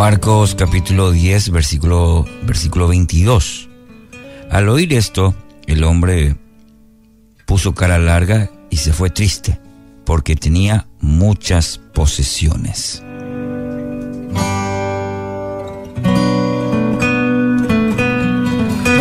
Marcos 0.00 0.54
capítulo 0.54 1.10
10, 1.10 1.50
versículo, 1.50 2.24
versículo 2.44 2.88
22. 2.88 3.68
Al 4.50 4.70
oír 4.70 4.94
esto, 4.94 5.34
el 5.66 5.84
hombre 5.84 6.36
puso 7.44 7.74
cara 7.74 7.98
larga 7.98 8.50
y 8.70 8.78
se 8.78 8.94
fue 8.94 9.10
triste, 9.10 9.60
porque 10.06 10.36
tenía 10.36 10.88
muchas 11.02 11.76
posesiones. 11.92 13.02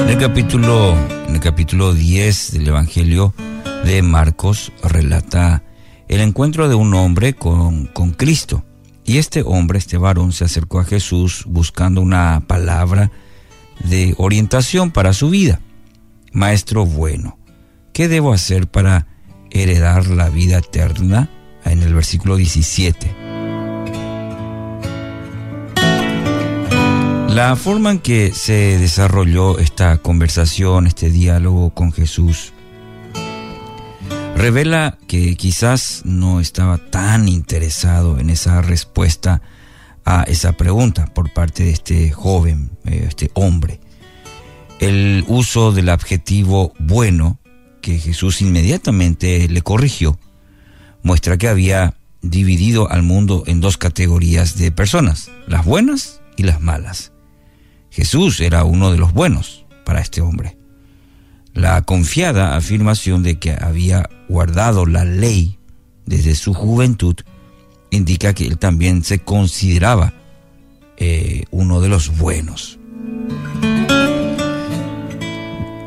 En 0.02 0.10
el 0.10 0.18
capítulo, 0.18 0.98
en 1.30 1.36
el 1.36 1.40
capítulo 1.40 1.94
10 1.94 2.52
del 2.52 2.68
Evangelio 2.68 3.34
de 3.86 4.02
Marcos 4.02 4.74
relata 4.84 5.64
el 6.10 6.20
encuentro 6.20 6.68
de 6.68 6.76
un 6.76 6.94
hombre 6.94 7.36
con, 7.36 7.86
con 7.86 8.12
Cristo. 8.12 8.66
Y 9.10 9.18
este 9.18 9.42
hombre, 9.44 9.80
este 9.80 9.98
varón, 9.98 10.34
se 10.34 10.46
acercó 10.46 10.80
a 10.80 10.86
Jesús 10.86 11.44
buscando 11.48 12.00
una 12.00 12.44
palabra 12.46 13.10
de 13.84 14.14
orientación 14.20 14.92
para 14.92 15.14
su 15.14 15.32
vida. 15.32 15.62
Maestro 16.32 16.86
bueno, 16.86 17.40
¿qué 17.92 18.08
debo 18.08 18.34
hacer 18.34 18.68
para 18.68 19.08
heredar 19.50 20.06
la 20.06 20.30
vida 20.30 20.60
eterna? 20.60 21.28
En 21.66 21.82
el 21.82 21.96
versículo 21.96 22.36
17. 22.36 23.16
La 27.30 27.56
forma 27.56 27.90
en 27.90 28.00
que 28.02 28.32
se 28.32 28.78
desarrolló 28.78 29.58
esta 29.58 29.98
conversación, 29.98 30.86
este 30.86 31.10
diálogo 31.10 31.72
con 31.72 31.92
Jesús, 31.92 32.54
revela 34.40 34.98
que 35.06 35.36
quizás 35.36 36.02
no 36.06 36.40
estaba 36.40 36.78
tan 36.78 37.28
interesado 37.28 38.20
en 38.20 38.30
esa 38.30 38.62
respuesta 38.62 39.42
a 40.06 40.24
esa 40.24 40.54
pregunta 40.54 41.08
por 41.14 41.34
parte 41.34 41.66
de 41.66 41.72
este 41.72 42.12
joven, 42.12 42.72
eh, 42.86 43.06
este 43.10 43.32
hombre. 43.34 43.82
El 44.80 45.26
uso 45.28 45.74
del 45.74 45.90
adjetivo 45.90 46.74
bueno, 46.80 47.38
que 47.82 48.00
Jesús 48.00 48.42
inmediatamente 48.42 49.50
le 49.50 49.62
corrigió, 49.62 50.18
muestra 51.04 51.38
que 51.38 51.50
había 51.50 51.96
dividido 52.22 52.90
al 52.90 53.04
mundo 53.04 53.44
en 53.46 53.60
dos 53.60 53.78
categorías 53.78 54.58
de 54.58 54.72
personas, 54.72 55.30
las 55.48 55.66
buenas 55.66 56.22
y 56.38 56.44
las 56.44 56.62
malas. 56.62 57.12
Jesús 57.92 58.40
era 58.40 58.64
uno 58.64 58.90
de 58.90 58.98
los 59.00 59.12
buenos 59.12 59.66
para 59.84 60.00
este 60.00 60.22
hombre. 60.22 60.59
La 61.54 61.82
confiada 61.82 62.56
afirmación 62.56 63.24
de 63.24 63.40
que 63.40 63.52
había 63.52 64.10
guardado 64.28 64.86
la 64.86 65.06
ley 65.06 65.60
desde 66.06 66.36
su 66.36 66.54
juventud 66.54 67.16
indica 67.92 68.34
que 68.34 68.46
él 68.46 68.58
también 68.58 69.04
se 69.04 69.20
consideraba 69.20 70.14
eh, 70.98 71.44
uno 71.52 71.82
de 71.82 71.90
los 71.90 72.18
buenos. 72.18 72.78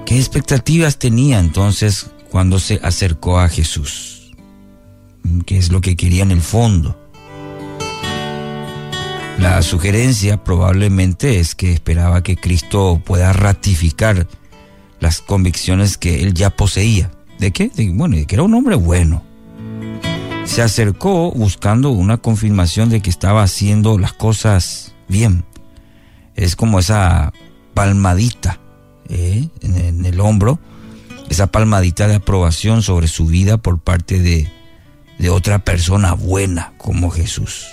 ¿Qué 0.06 0.18
expectativas 0.18 0.98
tenía 0.98 1.38
entonces 1.38 2.10
cuando 2.30 2.58
se 2.58 2.80
acercó 2.82 3.38
a 3.38 3.48
Jesús? 3.48 4.32
¿Qué 5.46 5.58
es 5.58 5.70
lo 5.70 5.80
que 5.80 5.96
quería 5.96 6.22
en 6.22 6.32
el 6.32 6.42
fondo? 6.42 6.98
La 9.38 9.60
sugerencia 9.62 10.42
probablemente 10.44 11.40
es 11.40 11.54
que 11.54 11.72
esperaba 11.72 12.22
que 12.22 12.36
Cristo 12.36 13.00
pueda 13.04 13.32
ratificar 13.32 14.26
las 15.02 15.20
convicciones 15.20 15.98
que 15.98 16.22
él 16.22 16.32
ya 16.32 16.50
poseía. 16.50 17.10
¿De 17.40 17.50
qué? 17.50 17.72
bueno, 17.92 18.14
de 18.14 18.24
que 18.24 18.36
era 18.36 18.44
un 18.44 18.54
hombre 18.54 18.76
bueno. 18.76 19.24
Se 20.44 20.62
acercó 20.62 21.32
buscando 21.32 21.90
una 21.90 22.18
confirmación 22.18 22.88
de 22.88 23.00
que 23.00 23.10
estaba 23.10 23.42
haciendo 23.42 23.98
las 23.98 24.12
cosas 24.12 24.94
bien. 25.08 25.44
Es 26.36 26.54
como 26.54 26.78
esa 26.78 27.32
palmadita 27.74 28.60
¿eh? 29.08 29.48
en, 29.60 30.06
el 30.06 30.20
hombro, 30.20 30.60
esa 31.28 31.48
palmadita 31.48 32.06
de 32.06 32.14
aprobación 32.14 32.82
sobre 32.82 33.08
su 33.08 33.26
vida 33.26 33.56
por 33.58 33.80
parte 33.80 34.20
de, 34.20 34.48
de 35.18 35.30
otra 35.30 35.64
persona 35.64 36.12
buena 36.12 36.74
como 36.78 37.10
Jesús. 37.10 37.66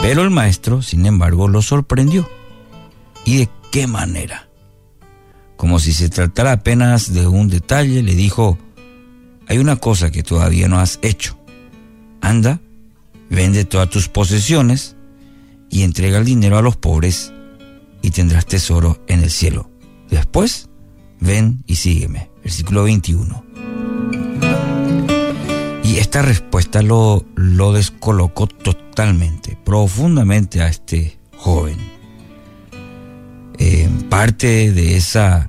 Pero 0.00 0.22
el 0.22 0.30
maestro, 0.30 0.80
sin 0.80 1.04
embargo, 1.04 1.48
lo 1.48 1.60
sorprendió. 1.60 2.26
¿Y 3.26 3.36
de 3.36 3.50
qué 3.70 3.86
manera? 3.86 4.48
Como 5.62 5.78
si 5.78 5.92
se 5.92 6.08
tratara 6.08 6.50
apenas 6.50 7.14
de 7.14 7.28
un 7.28 7.46
detalle, 7.46 8.02
le 8.02 8.16
dijo, 8.16 8.58
hay 9.46 9.58
una 9.58 9.76
cosa 9.76 10.10
que 10.10 10.24
todavía 10.24 10.66
no 10.66 10.80
has 10.80 10.98
hecho. 11.02 11.38
Anda, 12.20 12.60
vende 13.30 13.64
todas 13.64 13.88
tus 13.88 14.08
posesiones 14.08 14.96
y 15.70 15.84
entrega 15.84 16.18
el 16.18 16.24
dinero 16.24 16.58
a 16.58 16.62
los 16.62 16.74
pobres 16.74 17.32
y 18.02 18.10
tendrás 18.10 18.44
tesoro 18.46 19.04
en 19.06 19.20
el 19.20 19.30
cielo. 19.30 19.70
Después, 20.10 20.68
ven 21.20 21.62
y 21.68 21.76
sígueme. 21.76 22.28
Versículo 22.42 22.82
21. 22.82 23.44
Y 25.84 25.98
esta 25.98 26.22
respuesta 26.22 26.82
lo, 26.82 27.24
lo 27.36 27.72
descolocó 27.72 28.48
totalmente, 28.48 29.56
profundamente 29.64 30.60
a 30.60 30.66
este 30.66 31.20
joven. 31.36 31.76
Eh, 33.58 33.88
parte 34.08 34.72
de 34.72 34.96
esa 34.96 35.48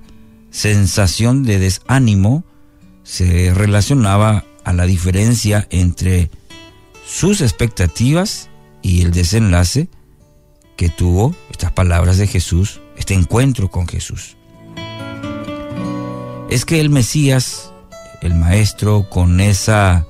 sensación 0.53 1.43
de 1.43 1.59
desánimo 1.59 2.45
se 3.03 3.53
relacionaba 3.53 4.45
a 4.63 4.71
la 4.71 4.85
diferencia 4.85 5.67
entre 5.71 6.29
sus 7.05 7.41
expectativas 7.41 8.49
y 8.81 9.01
el 9.01 9.11
desenlace 9.11 9.89
que 10.77 10.89
tuvo 10.89 11.35
estas 11.51 11.71
palabras 11.71 12.17
de 12.17 12.27
Jesús, 12.27 12.79
este 12.95 13.15
encuentro 13.15 13.69
con 13.69 13.87
Jesús. 13.87 14.37
Es 16.49 16.65
que 16.65 16.79
el 16.79 16.91
Mesías, 16.91 17.73
el 18.21 18.35
Maestro, 18.35 19.09
con 19.09 19.41
esa 19.41 20.05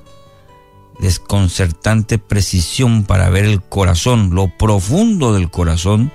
desconcertante 1.00 2.18
precisión 2.18 3.04
para 3.04 3.30
ver 3.30 3.46
el 3.46 3.62
corazón, 3.62 4.30
lo 4.34 4.48
profundo 4.58 5.32
del 5.32 5.50
corazón, 5.50 6.12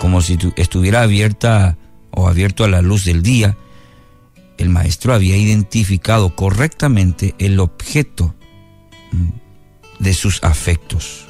como 0.00 0.20
si 0.20 0.36
estuviera 0.56 1.02
abierta 1.02 1.78
o 2.16 2.28
abierto 2.28 2.64
a 2.64 2.68
la 2.68 2.82
luz 2.82 3.04
del 3.04 3.22
día, 3.22 3.56
el 4.58 4.70
maestro 4.70 5.14
había 5.14 5.36
identificado 5.36 6.34
correctamente 6.34 7.34
el 7.38 7.60
objeto 7.60 8.34
mm, 9.12 10.02
de 10.02 10.14
sus 10.14 10.42
afectos. 10.42 11.26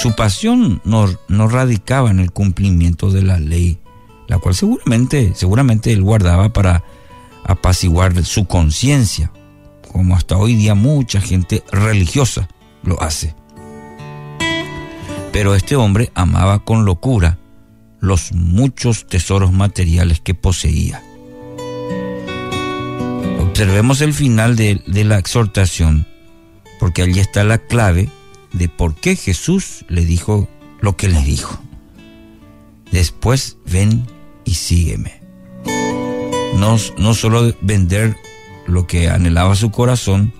Su 0.00 0.14
pasión 0.14 0.82
no, 0.84 1.06
radicaba 1.48 2.10
en 2.10 2.18
el 2.18 2.32
cumplimiento 2.32 3.10
de 3.10 3.22
la 3.22 3.38
ley, 3.38 3.78
la 4.26 4.38
cual 4.38 4.54
seguramente, 4.54 5.32
seguramente 5.36 5.92
él 5.92 6.02
guardaba 6.02 6.52
para 6.52 6.82
apaciguar 7.44 8.24
su 8.24 8.46
conciencia, 8.46 9.30
como 9.92 10.16
hasta 10.16 10.36
hoy 10.36 10.56
día 10.56 10.74
mucha 10.74 11.20
gente 11.20 11.62
religiosa 11.70 12.48
lo 12.82 13.00
hace. 13.00 13.36
Pero 15.32 15.54
este 15.54 15.76
hombre 15.76 16.10
amaba 16.14 16.64
con 16.64 16.84
locura 16.84 17.38
los 18.02 18.32
muchos 18.32 19.06
tesoros 19.06 19.52
materiales 19.52 20.20
que 20.20 20.34
poseía. 20.34 21.02
Observemos 23.40 24.00
el 24.00 24.12
final 24.12 24.56
de, 24.56 24.82
la 25.04 25.18
exhortación, 25.18 26.06
porque 26.80 27.02
allí 27.02 27.20
está 27.20 27.44
la 27.44 27.58
clave 27.58 28.10
de 28.52 28.68
por 28.68 28.96
qué 28.96 29.14
Jesús 29.14 29.84
le 29.88 30.04
dijo 30.04 30.48
lo 30.80 30.96
que 30.96 31.08
le 31.08 31.22
dijo. 31.22 31.62
Después 32.90 33.56
ven 33.70 34.04
y 34.44 34.54
sígueme. 34.54 35.22
No, 36.56 36.76
no 36.98 37.14
solo 37.14 37.54
vender 37.60 38.16
lo 38.66 38.88
que 38.88 39.10
anhelaba 39.10 39.54
su 39.54 39.70
corazón, 39.70 40.34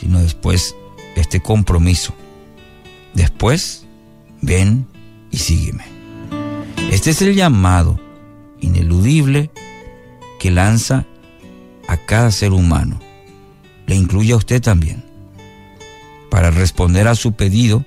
sino 0.00 0.20
después 0.20 0.76
este 1.16 1.40
compromiso. 1.40 2.14
Después, 3.14 3.84
ven 4.42 4.86
y 5.32 5.38
sígueme. 5.38 5.89
Este 7.00 7.12
es 7.12 7.22
el 7.22 7.34
llamado 7.34 7.98
ineludible 8.60 9.50
que 10.38 10.50
lanza 10.50 11.06
a 11.88 11.96
cada 11.96 12.30
ser 12.30 12.52
humano. 12.52 13.00
Le 13.86 13.94
incluye 13.94 14.34
a 14.34 14.36
usted 14.36 14.60
también. 14.60 15.02
Para 16.30 16.50
responder 16.50 17.08
a 17.08 17.14
su 17.14 17.32
pedido 17.32 17.86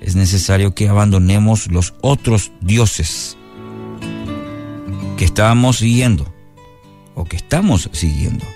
es 0.00 0.16
necesario 0.16 0.74
que 0.74 0.88
abandonemos 0.88 1.70
los 1.70 1.92
otros 2.00 2.50
dioses 2.62 3.36
que 5.18 5.26
estábamos 5.26 5.76
siguiendo 5.76 6.26
o 7.14 7.26
que 7.26 7.36
estamos 7.36 7.90
siguiendo. 7.92 8.46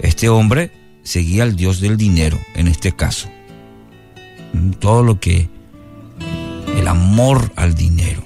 Este 0.00 0.28
hombre 0.28 0.70
seguía 1.02 1.44
al 1.44 1.56
dios 1.56 1.80
del 1.80 1.96
dinero 1.96 2.38
en 2.54 2.68
este 2.68 2.92
caso. 2.92 3.30
Todo 4.80 5.02
lo 5.02 5.18
que 5.18 5.48
el 6.76 6.86
amor 6.86 7.50
al 7.56 7.74
dinero. 7.74 8.25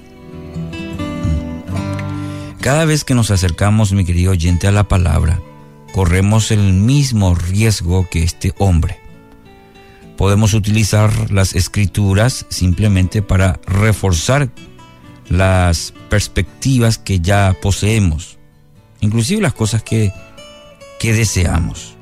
Cada 2.61 2.85
vez 2.85 3.03
que 3.03 3.15
nos 3.15 3.31
acercamos, 3.31 3.91
mi 3.91 4.05
querido 4.05 4.33
oyente, 4.33 4.67
a 4.67 4.71
la 4.71 4.87
palabra, 4.87 5.41
corremos 5.93 6.51
el 6.51 6.73
mismo 6.73 7.33
riesgo 7.33 8.07
que 8.07 8.21
este 8.21 8.53
hombre. 8.59 8.99
Podemos 10.15 10.53
utilizar 10.53 11.31
las 11.31 11.55
escrituras 11.55 12.45
simplemente 12.49 13.23
para 13.23 13.59
reforzar 13.65 14.51
las 15.27 15.95
perspectivas 16.07 16.99
que 16.99 17.19
ya 17.19 17.57
poseemos, 17.59 18.37
inclusive 18.99 19.41
las 19.41 19.55
cosas 19.55 19.81
que, 19.81 20.13
que 20.99 21.13
deseamos. 21.13 21.95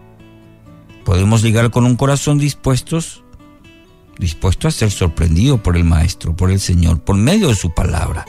Podemos 1.06 1.42
llegar 1.42 1.72
con 1.72 1.86
un 1.86 1.96
corazón 1.96 2.38
dispuestos, 2.38 3.24
dispuesto 4.18 4.68
a 4.68 4.72
ser 4.72 4.92
sorprendido 4.92 5.64
por 5.64 5.78
el 5.78 5.86
Maestro, 5.86 6.36
por 6.36 6.52
el 6.52 6.60
Señor, 6.60 7.00
por 7.00 7.16
medio 7.16 7.48
de 7.48 7.56
su 7.56 7.74
palabra. 7.74 8.26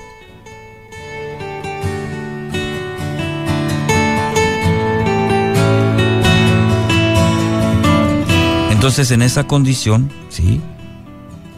Entonces 8.81 9.11
en 9.11 9.21
esa 9.21 9.47
condición, 9.47 10.11
sí, 10.31 10.59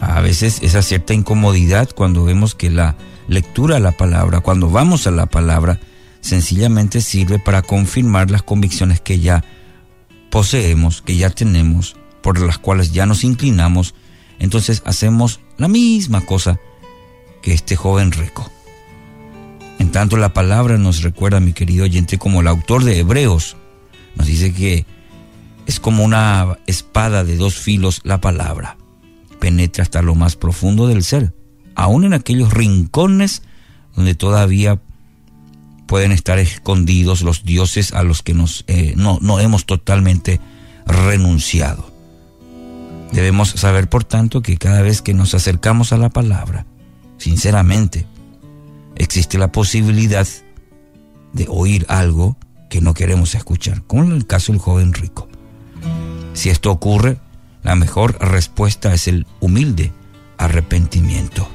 a 0.00 0.20
veces 0.20 0.58
esa 0.60 0.82
cierta 0.82 1.14
incomodidad 1.14 1.88
cuando 1.94 2.24
vemos 2.24 2.56
que 2.56 2.68
la 2.68 2.96
lectura 3.28 3.76
de 3.76 3.80
la 3.80 3.92
palabra, 3.92 4.40
cuando 4.40 4.70
vamos 4.70 5.06
a 5.06 5.12
la 5.12 5.26
palabra, 5.26 5.78
sencillamente 6.20 7.00
sirve 7.00 7.38
para 7.38 7.62
confirmar 7.62 8.32
las 8.32 8.42
convicciones 8.42 9.00
que 9.00 9.20
ya 9.20 9.44
poseemos, 10.30 11.00
que 11.00 11.16
ya 11.16 11.30
tenemos, 11.30 11.94
por 12.22 12.40
las 12.40 12.58
cuales 12.58 12.90
ya 12.90 13.06
nos 13.06 13.22
inclinamos, 13.22 13.94
entonces 14.40 14.82
hacemos 14.84 15.38
la 15.58 15.68
misma 15.68 16.22
cosa 16.22 16.58
que 17.40 17.52
este 17.52 17.76
joven 17.76 18.10
rico. 18.10 18.50
En 19.78 19.92
tanto 19.92 20.16
la 20.16 20.34
palabra 20.34 20.76
nos 20.76 21.04
recuerda, 21.04 21.38
mi 21.38 21.52
querido 21.52 21.84
oyente, 21.84 22.18
como 22.18 22.40
el 22.40 22.48
autor 22.48 22.82
de 22.82 22.98
Hebreos, 22.98 23.56
nos 24.16 24.26
dice 24.26 24.52
que 24.52 24.86
es 25.72 25.80
como 25.80 26.04
una 26.04 26.58
espada 26.66 27.24
de 27.24 27.38
dos 27.38 27.54
filos 27.54 28.02
la 28.04 28.20
palabra. 28.20 28.76
Penetra 29.40 29.82
hasta 29.82 30.02
lo 30.02 30.14
más 30.14 30.36
profundo 30.36 30.86
del 30.86 31.02
ser, 31.02 31.34
aún 31.74 32.04
en 32.04 32.12
aquellos 32.12 32.52
rincones 32.52 33.40
donde 33.96 34.14
todavía 34.14 34.82
pueden 35.86 36.12
estar 36.12 36.38
escondidos 36.38 37.22
los 37.22 37.44
dioses 37.44 37.94
a 37.94 38.02
los 38.02 38.22
que 38.22 38.34
nos, 38.34 38.64
eh, 38.66 38.92
no, 38.98 39.18
no 39.22 39.40
hemos 39.40 39.64
totalmente 39.64 40.40
renunciado. 40.86 41.90
Debemos 43.10 43.48
saber, 43.48 43.88
por 43.88 44.04
tanto, 44.04 44.42
que 44.42 44.58
cada 44.58 44.82
vez 44.82 45.00
que 45.00 45.14
nos 45.14 45.32
acercamos 45.32 45.94
a 45.94 45.96
la 45.96 46.10
palabra, 46.10 46.66
sinceramente, 47.16 48.04
existe 48.94 49.38
la 49.38 49.50
posibilidad 49.52 50.28
de 51.32 51.46
oír 51.48 51.86
algo 51.88 52.36
que 52.68 52.82
no 52.82 52.92
queremos 52.92 53.34
escuchar, 53.34 53.82
como 53.84 54.04
en 54.04 54.12
el 54.12 54.26
caso 54.26 54.52
del 54.52 54.60
joven 54.60 54.92
rico. 54.92 55.31
Si 56.34 56.50
esto 56.50 56.70
ocurre, 56.70 57.18
la 57.62 57.74
mejor 57.74 58.18
respuesta 58.20 58.92
es 58.94 59.08
el 59.08 59.26
humilde 59.40 59.92
arrepentimiento. 60.38 61.48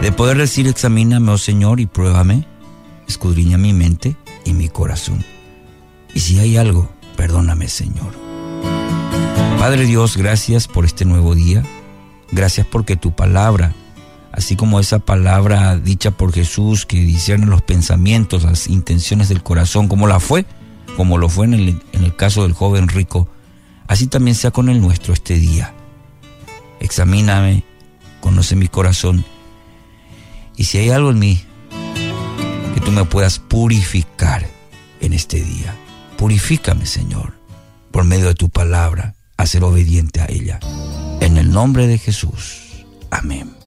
De 0.00 0.12
poder 0.12 0.38
decir, 0.38 0.66
examíname, 0.68 1.32
oh 1.32 1.38
Señor, 1.38 1.80
y 1.80 1.86
pruébame, 1.86 2.46
escudriña 3.08 3.58
mi 3.58 3.72
mente 3.72 4.16
y 4.44 4.52
mi 4.52 4.68
corazón. 4.68 5.24
Y 6.14 6.20
si 6.20 6.38
hay 6.38 6.56
algo, 6.56 6.88
perdóname, 7.16 7.68
Señor. 7.68 8.12
Padre 9.58 9.84
Dios, 9.84 10.16
gracias 10.16 10.68
por 10.68 10.84
este 10.84 11.04
nuevo 11.04 11.34
día. 11.34 11.64
Gracias 12.30 12.66
porque 12.66 12.96
tu 12.96 13.14
palabra, 13.14 13.74
así 14.32 14.54
como 14.54 14.80
esa 14.80 14.98
palabra 14.98 15.76
dicha 15.76 16.12
por 16.12 16.32
Jesús 16.32 16.86
que 16.86 16.98
discierne 17.00 17.46
los 17.46 17.62
pensamientos, 17.62 18.44
las 18.44 18.68
intenciones 18.68 19.28
del 19.28 19.42
corazón, 19.42 19.88
como 19.88 20.06
la 20.06 20.20
fue, 20.20 20.46
como 20.98 21.16
lo 21.16 21.28
fue 21.28 21.46
en 21.46 21.54
el, 21.54 21.80
en 21.92 22.02
el 22.02 22.16
caso 22.16 22.42
del 22.42 22.54
joven 22.54 22.88
rico, 22.88 23.28
así 23.86 24.08
también 24.08 24.34
sea 24.34 24.50
con 24.50 24.68
el 24.68 24.80
nuestro 24.80 25.14
este 25.14 25.36
día. 25.36 25.72
Examíname, 26.80 27.62
conoce 28.18 28.56
mi 28.56 28.66
corazón, 28.66 29.24
y 30.56 30.64
si 30.64 30.78
hay 30.78 30.90
algo 30.90 31.12
en 31.12 31.20
mí 31.20 31.40
que 32.74 32.80
tú 32.80 32.90
me 32.90 33.04
puedas 33.04 33.38
purificar 33.38 34.44
en 35.00 35.12
este 35.12 35.40
día, 35.40 35.72
purifícame, 36.16 36.84
Señor, 36.84 37.34
por 37.92 38.02
medio 38.02 38.26
de 38.26 38.34
tu 38.34 38.48
palabra, 38.48 39.14
a 39.36 39.46
ser 39.46 39.62
obediente 39.62 40.20
a 40.20 40.26
ella. 40.28 40.58
En 41.20 41.36
el 41.36 41.52
nombre 41.52 41.86
de 41.86 41.98
Jesús. 41.98 42.84
Amén. 43.12 43.52